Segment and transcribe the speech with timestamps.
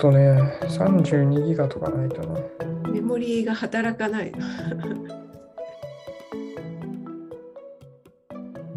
[0.00, 2.42] とね、32ギガとかないとね。
[2.90, 4.32] メモリーが働かない。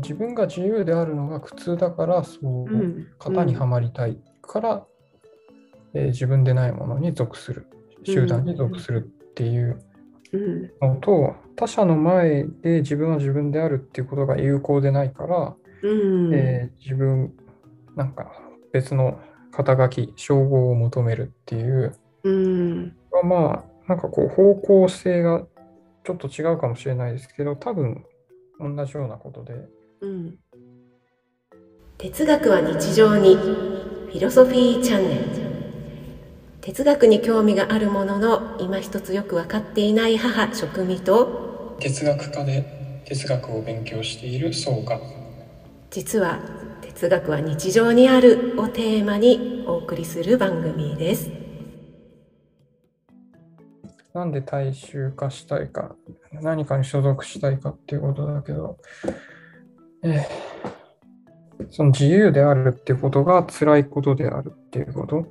[0.03, 4.85] 自分が自由であるのが苦痛だから、そう、うん型にはまりたいから、
[5.93, 7.67] えー自分でないものに属する、
[8.03, 9.79] 集団に属するっていう
[10.33, 10.69] うん。
[10.81, 16.33] のと、他者の前で自分は自分であるっていうことが有効でないから、うん。
[16.33, 17.31] えー自分、
[17.95, 18.29] なんか
[18.73, 19.21] 別の
[19.55, 22.95] 肩書き、称号を求めるっていう、うん。
[23.23, 25.45] まあ、なんかこう方向性が
[26.03, 28.03] ちょっと違うかもしれないですけど、多分
[28.59, 29.53] 同じようなことで、
[30.01, 30.37] うん。
[31.97, 33.37] 哲学は日常に。
[34.13, 35.21] フィロソフィーチャンネル。
[36.61, 41.75] 哲学に興味があるものの今一つよく分かっていない母食味と。
[41.79, 44.99] 哲学科で哲学を勉強している層が、
[45.89, 46.37] 実は
[46.95, 51.31] 哲学は日常にあるをテーマにお送りする番組です。
[54.13, 55.95] なんで大衆化したいか、
[56.31, 58.77] 何かに所属したいかっていうことだけど、
[60.03, 60.23] えー
[61.69, 65.27] その自由であるっていうことが辛いことであるっていうこと。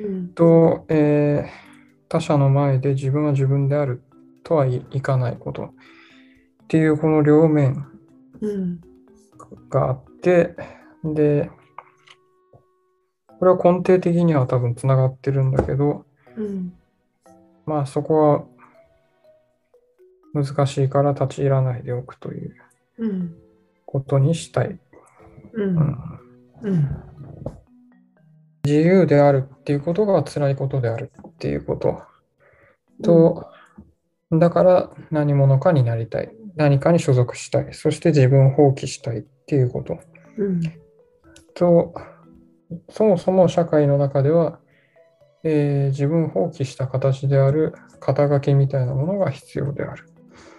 [0.00, 0.28] うん。
[0.34, 1.70] と、えー
[2.08, 4.02] 他者の前で自分は自分である
[4.42, 5.64] とはいいかないこと。
[5.64, 7.86] っていうこの両面
[8.40, 8.80] うん。
[9.68, 10.54] があって、
[11.04, 11.50] で、
[13.38, 16.04] これは根底的には多分つながってるんだけど、
[16.36, 16.72] うん
[17.66, 18.46] まあそこ
[20.34, 22.54] は難しいから立ち入らないでおくという
[22.98, 23.34] うん
[23.86, 24.78] ことにしたい。
[25.52, 25.98] ううんん
[26.62, 26.88] うん
[28.62, 32.02] 自由であるっていうことが辛いことであるっていうこと
[33.02, 33.50] と、
[34.30, 36.30] だから何者かになりたい。
[36.56, 37.72] 何かに所属したい。
[37.72, 39.98] そして自分を放棄したいっていうこと。
[40.36, 40.60] うん
[41.54, 41.94] と、
[42.88, 44.60] そもそも社会の中では、
[45.42, 50.08] えー自分を放棄した形である肩書きみたいなものが必要である。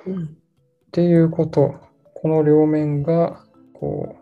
[0.07, 1.75] うんっていうこと、
[2.16, 4.18] この両面がこ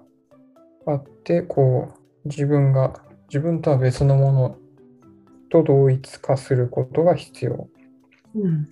[0.86, 1.94] うあって、こ
[2.26, 2.94] う自分が
[3.28, 4.58] 自分とは別のもの。
[5.52, 7.68] と同一化することが必要。
[8.36, 8.70] うん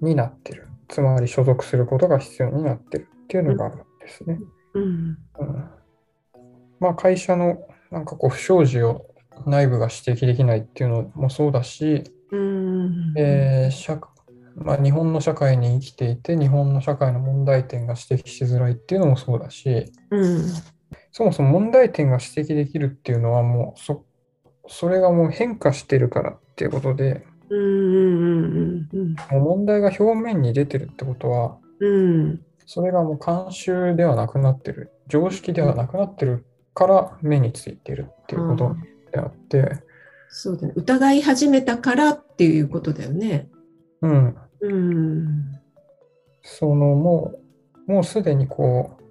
[0.00, 0.68] になってる。
[0.88, 3.08] つまり所属することが必要になってる。
[3.24, 4.38] っていうのがあるんですね。
[4.74, 4.84] うん。
[4.84, 5.70] うん、
[6.80, 7.58] まあ会社の
[7.90, 9.06] なんかこう不祥事を
[9.46, 13.14] 内部が指摘できないっていうのもそうだし、うん。
[13.16, 14.00] えー社
[14.56, 20.44] まあ、日本の社会に生きていて日本の社会の問題点が指摘しづらいっていうのもそうだしうん。
[21.12, 24.04] そもそも問題点が指摘できるっていうのはもうそ
[24.66, 27.64] それがもう変化してるからっていうことでうんう
[28.40, 29.14] んうん。
[29.30, 32.40] もう問題が表面に出てるってことはうん。
[32.66, 38.76] それがもう慣習ではなくなってる常識ではなくなってるから目についてるっていうこと
[39.12, 39.82] であって、
[40.28, 40.72] そうだね。
[40.76, 43.48] 疑い始めたからっていうことだよね。
[44.02, 45.60] うん、うん。
[46.42, 47.34] そのも
[47.88, 49.02] うもうすでにこう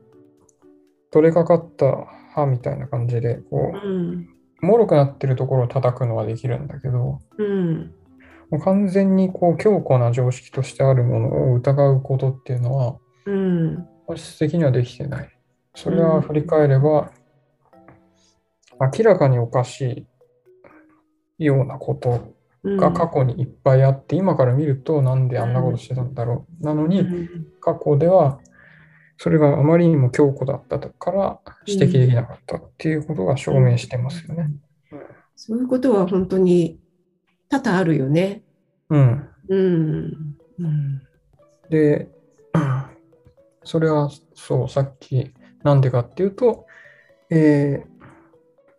[1.12, 4.30] 取れかかった歯みたいな感じでこううん。
[4.62, 7.94] 脆くなってるところを叩くのはできるんだけど、うん。
[8.50, 13.88] もう完全にこう強固な常識としてあるものを疑うことっていうのは、うん。
[14.06, 15.30] 本質的にはできてない。
[15.76, 17.12] それは振り返れば、
[18.80, 20.08] 明らかにおかし
[21.38, 26.64] いようなことうんが過去にいっぱいあって、今から見るとなんであんなことしてたんだろう。
[26.64, 27.08] なのに、
[27.62, 28.40] 過去では
[29.18, 34.50] それがあまりにも強固だったから指摘できなかったっていうことが証明してますよね。
[35.36, 36.80] そういうことは本当に
[37.50, 38.44] 多々あるよね。
[38.90, 39.30] うん。
[39.50, 41.02] うんうん
[41.70, 42.10] で、
[43.64, 45.32] それはそう、さっき
[45.64, 46.66] なんでかっていうと、
[47.30, 47.99] えー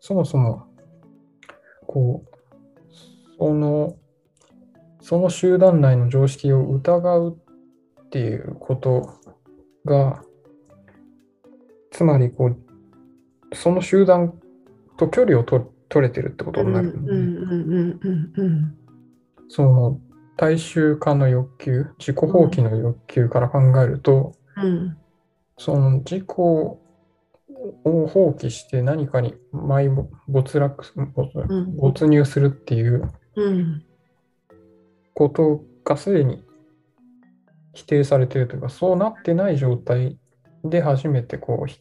[0.00, 0.66] そもそも、
[1.87, 2.31] こう、
[3.38, 3.97] その、
[5.03, 7.38] その集団内の常識を疑う
[8.06, 9.19] っていうこと
[9.84, 10.22] が、
[11.91, 12.57] つまりこう、
[13.54, 14.39] その集団
[14.97, 16.98] と距離をと取れてるってことになる、
[19.48, 20.01] その
[20.36, 24.97] 大衆化の欲求、自己放棄の欲求から考えると、うん。
[25.59, 26.79] その自己を
[27.84, 29.91] 放棄して何かに埋
[30.28, 30.84] 没落
[31.76, 33.82] 没入するっていううん
[35.14, 36.42] ことがすでに
[37.74, 40.18] 否定されているというか、そうなってない状態
[40.64, 41.80] で初めてこう、ひ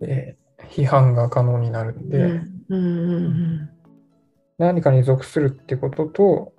[0.00, 0.40] えー
[0.70, 2.40] 批判が可能になるんで、
[4.58, 6.52] 何かに属するってことと、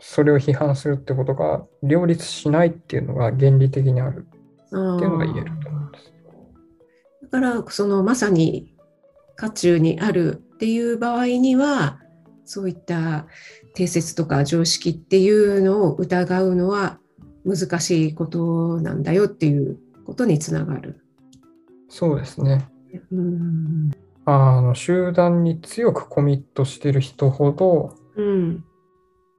[0.00, 4.26] それを批判するってことが両立しないっていうのが原理的にある
[4.72, 5.70] うんっていうのが言えると
[7.34, 8.72] からそのまさに
[9.34, 11.98] 渦中にあるっていう場合には
[12.44, 13.26] そういった
[13.74, 17.00] 定説とか常識っていうのを疑うのは
[17.44, 21.00] 難しいことなんだよっていうことにつながる。
[21.88, 22.68] そうですね。
[23.10, 23.90] うん
[24.26, 28.64] あの集団に強くコミットしてる人ほどうん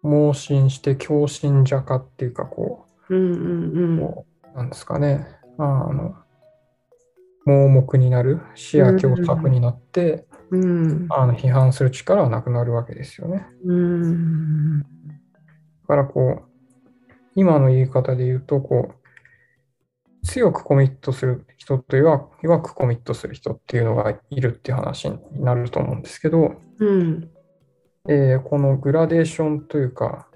[0.04, 5.26] 盲信して強信者化っていうかこうんううんこうなんですかね
[5.58, 6.16] あの
[7.46, 11.08] 盲目になる視野狭窄になって、うん。
[11.10, 13.46] あの批判する力はなくなるわけですよね。
[13.66, 14.80] うん。
[14.82, 14.88] だ
[15.88, 27.30] からこう今の言い方で言うとこう強くコミットする人と弱弱くコミットする人っていうのがいるっていう話になると思うんですけど、うん。
[28.08, 30.28] えーこのグラデーションというか、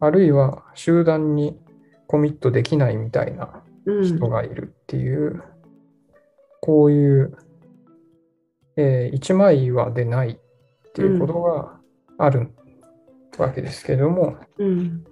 [0.00, 1.58] あるいは集団に
[2.06, 5.42] コミットできないみたいなうん人がいるっていう、
[6.66, 7.38] こういう、
[8.76, 11.78] えー一枚岩でないっていうことが
[12.18, 12.50] ある
[13.38, 15.04] わけですけれども、うん。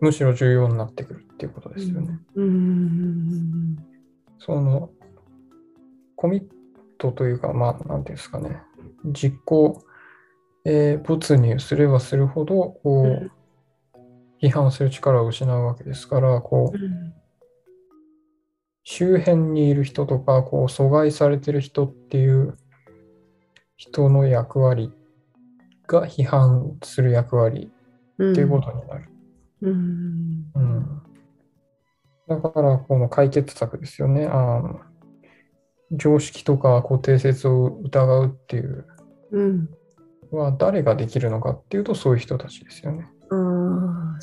[0.00, 2.18] むしろ重要になってくるっていうことですよね。
[2.34, 3.76] うん。
[4.40, 4.90] その
[6.16, 6.44] コミッ
[6.98, 8.60] トというか、まあ、なんていうんですかね、
[9.04, 9.80] 実行、
[10.64, 13.30] えー没入すればするほど、こう、うん。
[14.42, 17.21] 批判する力を失うわけですから、こう、
[18.84, 22.56] 周辺にいる人とか、こう、阻害されてる人っていう
[23.76, 24.92] 人の役割
[25.86, 27.70] が批判する役割
[28.14, 29.08] っていうことになる。
[29.62, 31.02] うんうん
[32.28, 34.26] だから、この解決策ですよね。
[34.26, 34.80] あの
[35.90, 38.86] 常識とか固定説を疑うっていう
[40.30, 43.06] は誰ができるのかっていうと、そういう人たちですよね。
[43.30, 44.20] ああ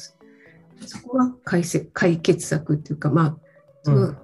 [0.85, 3.37] そこが解せ解決策っていうかま
[3.85, 4.17] あうん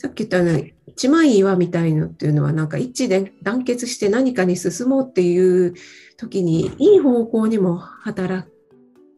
[0.00, 5.74] さっき言ったよ一枚岩みたいのっていうのはなんか一致で団結して何かに進もうっていう
[6.16, 8.48] 時にいい方向にも働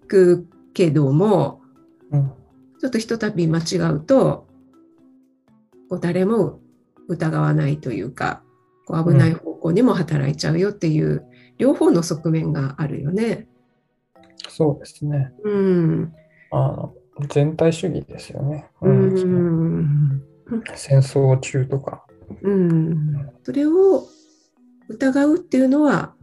[0.09, 0.45] く
[0.75, 1.61] けども
[2.11, 2.33] うん
[2.81, 4.49] ちょっとひとたび間違うと
[5.89, 6.59] こう誰も
[7.07, 8.43] 疑わないというか
[8.85, 11.25] こう危ない方向にも働いちゃうよっていう、
[11.59, 13.47] 両方の側面があるよね。
[14.49, 15.33] そうですね。
[15.45, 16.13] うん
[16.51, 16.95] あの
[17.29, 18.67] 全体主義ですよね。
[18.81, 20.32] ううんそのん
[20.75, 22.05] 戦争中とか。
[22.43, 24.07] うん、それを
[24.89, 26.15] 疑うっていうのは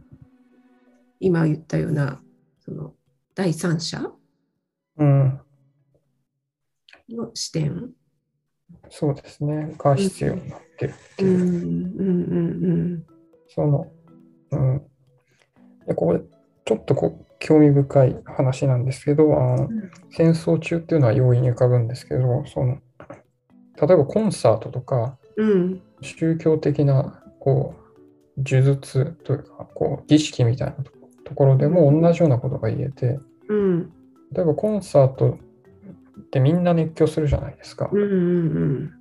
[1.20, 2.20] 今言ったような
[2.64, 2.94] その
[3.34, 4.12] 第三者？
[4.96, 5.40] うん、
[7.10, 7.90] の視点？
[8.88, 9.74] そうですね。
[9.78, 12.06] が必要になってるってうんういう。
[12.96, 13.06] ん
[13.48, 13.86] その、
[14.50, 14.82] うん。
[15.86, 16.20] でここ
[16.64, 22.78] ちょっとこう興味深い話なんですけど、あのうん戦争中っていうのは容易に浮かぶんですけど、その
[23.80, 27.74] 例えばコンサートとかうん宗教的なこ
[28.36, 30.90] う呪術というかこう儀式みたいなと
[31.30, 33.92] ところでも同じようなことが言えて、うん
[34.32, 35.38] 例えばコンサート
[36.20, 37.88] ってみんな熱狂するじゃないですか。
[37.92, 38.92] うんうん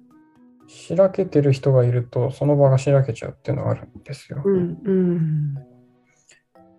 [0.68, 4.42] しらけてる人がいるとその場がしらけちゃうっていうのがあるんですよ。
[4.46, 5.56] うんうん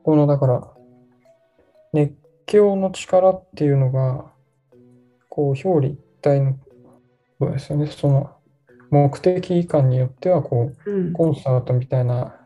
[0.05, 0.69] このだから
[1.93, 2.15] 熱
[2.47, 4.33] 狂の力っていうのが
[5.29, 6.57] こう表裏一体の
[7.41, 7.87] そうですよね。
[7.87, 8.31] その
[8.91, 11.13] 目的感によってはこううん。
[11.15, 12.37] コンサートみたいな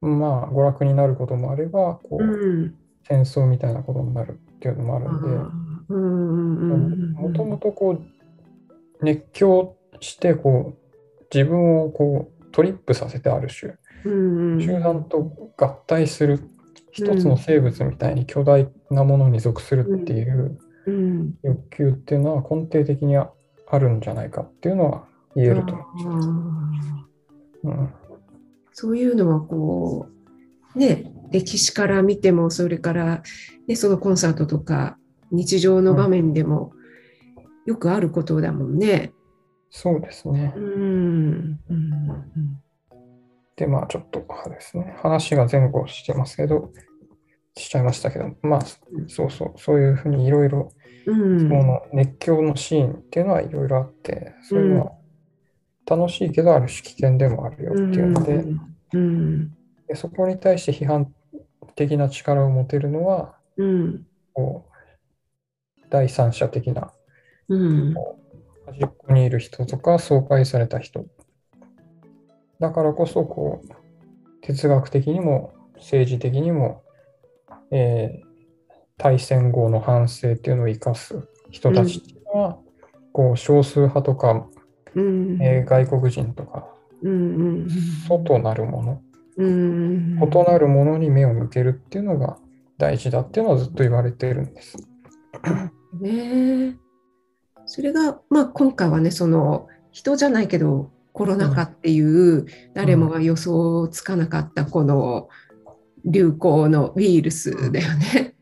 [0.00, 2.74] まあ娯楽になることもあればこううん。
[3.06, 5.28] 戦争みたいなことになるっていうのもあるんで。
[5.28, 16.40] うんうんもともとこう熱狂してこう自分をこうトリップさせてある種うん集団と合体する
[16.92, 21.34] 一つの生物みたいに巨大なものに属するっていううん。
[21.42, 23.16] 欲求っていうのは根底的に
[23.72, 26.28] あるんじゃないかっていうのは言えると思います。
[27.64, 27.94] うん
[28.74, 30.06] そういうのはこ
[30.74, 33.22] うね歴史から見てもそれから、
[33.68, 34.96] ね、そのコンサートとか
[35.30, 36.72] 日常の場面でも
[37.66, 39.12] よくあることだもんね。
[39.70, 40.60] そうですねう。
[40.60, 42.62] んうん
[43.56, 46.72] で、まあちょっとですね、話が前後してますけど、
[47.56, 48.60] しちゃいましたけど、まあ
[49.08, 50.72] そうそう、そういうふうにいろいろ
[51.06, 51.40] うん。
[51.40, 54.92] その熱狂のシーンっていうのはいろいろあって、それは
[55.86, 58.44] 楽しいけどある種危険でもあるよっていうので、
[58.92, 59.50] うん。
[59.88, 61.12] でそこに対して批判
[61.74, 64.06] 的な力を持てるのは、うん。
[64.32, 66.92] こう第三者的な
[67.48, 67.94] うん。
[68.66, 71.04] 端っこにいる人とか爽快された人。
[72.60, 73.68] だからこそ、こう、
[74.40, 76.82] 哲学的にも政治的にも、
[77.72, 78.32] えー
[78.98, 82.58] 大戦後の反省っていうのを生かす人たちっていうのは、
[83.12, 84.46] こう少数派とか、
[84.94, 86.68] うんえー外国人とか、
[87.02, 87.68] うんうん
[88.08, 89.02] 外なるもの、
[89.38, 90.18] うん。
[90.22, 92.36] 異なるものに目を向けるっていうのが
[92.78, 94.76] 大事だっていうのはずっと言われているんです。
[96.00, 96.74] ねえ
[97.66, 105.28] それが、まあ、今回はねその人じゃないけどコロナ禍っていう誰もが予想つかなかったこの
[106.04, 108.34] 流行のウイルスだよね。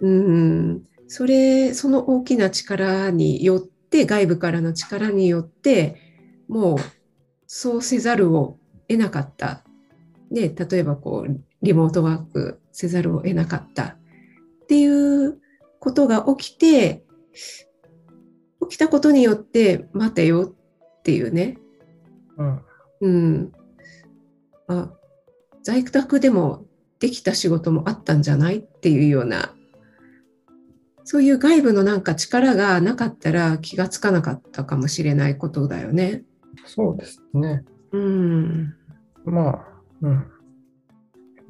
[0.00, 5.96] うん、それその大きな力によって外部からの力によって
[6.48, 6.78] もう
[7.46, 8.58] そうせざるを
[8.88, 9.64] 得なかった、
[10.30, 15.38] ね、例えばこうリモートワークせざるを得なかったっていう
[15.80, 17.04] ことが起きて
[18.68, 20.54] 起きたことによって待てよ
[20.98, 21.58] っていうね、
[22.36, 22.60] うん。
[23.00, 23.52] うん、
[24.68, 24.92] あ
[25.64, 26.64] 在宅でも
[27.00, 29.54] できた仕事もあったんじゃないっていうような
[31.04, 36.24] そういう外部のなんか力がなかったら気がつかなかったかもしれないことだよね。
[36.66, 37.62] そうですね。
[37.92, 38.74] うん、
[39.24, 39.64] まあ、
[40.00, 40.26] うん。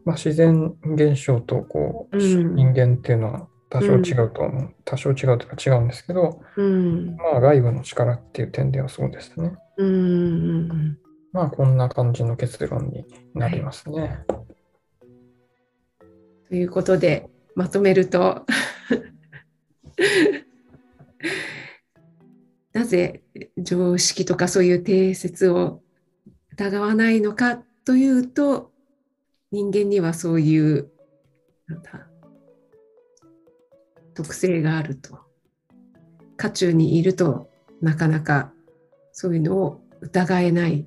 [0.04, 4.74] まあ、自然現象とこう、うん人間っていうのは多少違うと思う。
[4.84, 9.52] 多少違うというか違うんですけど、うん、まあ、外部の力っていう点ではそうですね。
[9.76, 9.90] うん、う
[10.74, 10.98] ん、
[11.34, 14.20] まあ、こんな感じの結論になりますね。
[16.48, 18.46] ということでまとめると
[22.72, 23.24] なぜ
[23.58, 25.82] 常識とかそういう定説を
[26.52, 28.70] 疑わないのかというと
[29.50, 30.92] 人間にはそういう
[31.66, 32.08] なんだ
[34.14, 35.18] 特性があると
[36.36, 37.50] 渦中にいると
[37.82, 38.52] なかなか
[39.10, 40.86] そういうのを疑えない。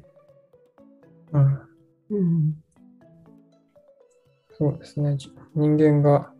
[1.33, 1.59] うん。
[2.09, 2.63] うん。
[4.57, 5.17] そうですね。
[5.17, 6.31] じ人間が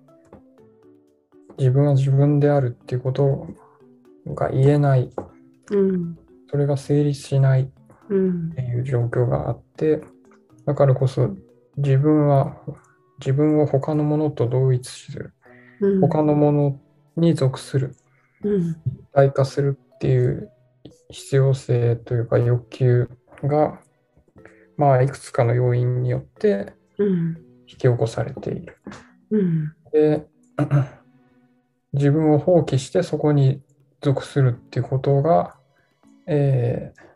[1.57, 3.47] 自分は自分であるっていうこと
[4.27, 5.11] が言えない、
[5.71, 6.17] うん
[6.49, 7.67] それが成立しないっ
[8.09, 10.01] うんていう状況があって、
[10.65, 11.35] だからこそ
[11.75, 12.55] 自分は
[13.19, 15.33] 自分を他のものと同一する、
[15.81, 16.79] うん他のもの
[17.17, 17.95] に属する、
[18.43, 18.61] うん。
[18.61, 18.75] 一
[19.11, 20.51] 体化するっていう
[21.09, 23.09] 必要性というか欲求
[23.43, 23.79] が、
[24.77, 28.77] まあ、いくつかの要因によってうん引き起こされている。
[29.31, 30.27] うんで、
[31.93, 33.61] 自分を放棄してそこに
[34.01, 35.57] 属するっていうことが、
[36.27, 37.07] えー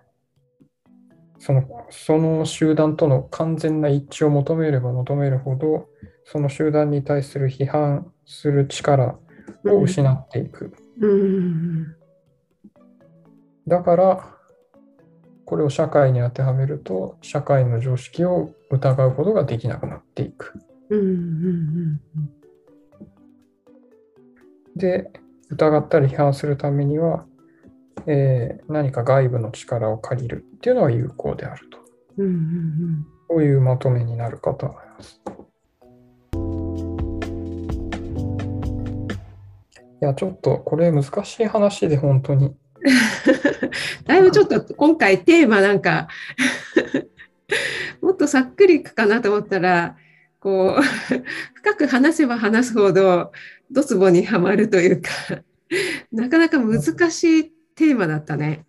[1.44, 5.88] そのその集団との完全な一致を求めれば求めるほど、
[6.24, 9.18] その集団に対する批判する力
[9.66, 10.72] を失っていく。
[11.00, 11.96] うん
[13.68, 14.36] だから、
[15.52, 20.54] これを社会に当てはめると、社会の常識を疑うことができなくなっていく。
[20.90, 22.02] うんうん
[24.78, 25.12] で、
[25.50, 27.26] 疑ったり批判するためには、
[28.08, 31.80] えー何か外部の力を借りるっていうのは有効であると。
[32.20, 35.22] うんうんこういうまとめになるかと思います。
[40.02, 42.56] いや、ちょっとこれ難しい話で本当に。
[44.06, 46.08] だいぶちょっと今回テーマなんか
[48.02, 49.98] もっとさっくりいくかなと思ったら
[50.40, 50.82] こう
[51.56, 53.32] 深く話せば話すほど
[53.70, 55.10] ドツボにはまるというか
[56.12, 58.66] なかなか難しいテーマだったね。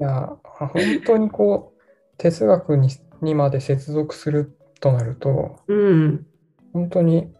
[0.00, 0.70] いや、本
[1.04, 1.82] 当にこう、
[2.18, 2.90] 哲学に
[3.20, 6.26] にまで接続するとなると、うん、
[6.72, 7.32] 本当に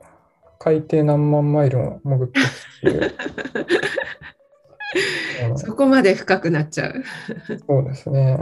[0.59, 3.15] 海底何万マイルも潜ってって
[5.57, 7.05] そこまで深くなっちゃう。
[7.67, 8.39] そうですね。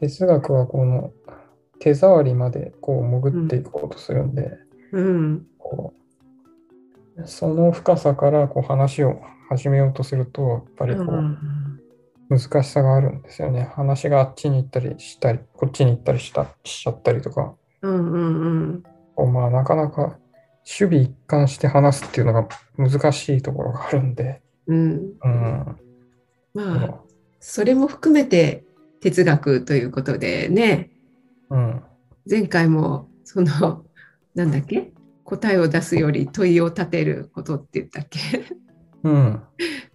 [0.00, 1.12] 哲学はこの
[1.80, 4.58] 手触りまでこう潜っていこうとするんで、
[4.92, 5.46] うん
[7.24, 11.80] その深さからこう話を始めようとすると、やっぱりこううん
[12.28, 13.70] 難しさがあるんですよね。
[13.74, 18.18] 話があっちに行ったりしたり、こっちに行ったりしたしちゃったりとか、うんう
[18.76, 18.82] ん
[19.14, 20.18] こうまあなかなか
[20.66, 24.76] 守備一貫して話すっていうのが難しいところがあるんで、うん。
[25.22, 25.78] うん、
[26.54, 27.00] まあ
[27.40, 28.64] それも含めて
[29.00, 30.90] 哲学ということでね。
[31.50, 31.82] うん、
[32.28, 33.84] 前回もその
[34.34, 34.92] なんだっけ？
[35.24, 38.18] 答えを出すより問いを立てることって言ったっけ？
[39.02, 39.40] うん、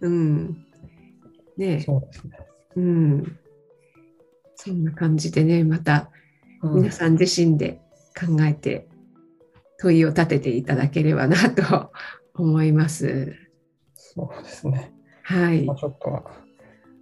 [0.00, 0.66] うん。
[1.56, 1.80] ね。
[1.80, 2.38] そうですね。
[2.76, 3.38] うん。
[4.56, 6.10] そんな感じでねまた
[6.62, 6.74] うん。
[6.76, 7.80] 皆さん自身で
[8.18, 8.88] 考えて
[9.78, 11.90] 問いを立てていただければなと
[12.34, 13.34] 思います。
[14.14, 14.92] そうですね。
[15.22, 16.24] はいまあ、ちょっと、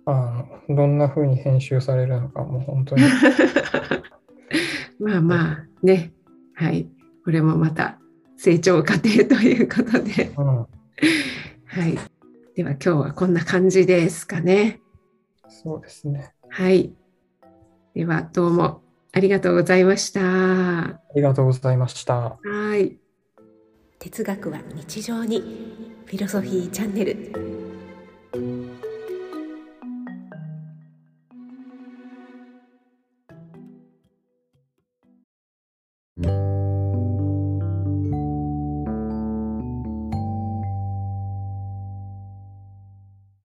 [0.05, 3.03] あの、どんな風に編集されるのか、もう本当に、
[5.01, 6.13] まあまあね、
[6.55, 6.89] はい、
[7.25, 7.99] これもまた
[8.37, 10.67] 成長過程ということで、うん、は
[11.87, 11.99] い、
[12.55, 14.81] では今日はこんな感じですかね。
[15.49, 16.35] そうですね。
[16.51, 16.93] はい、
[17.95, 18.79] ではどうもあ
[19.13, 20.21] ありがとうございました。
[20.21, 22.39] はありがとうございました。
[22.77, 22.99] い。
[23.99, 25.41] 哲学は日常に。
[26.07, 27.68] フィロソフィーチャンネル。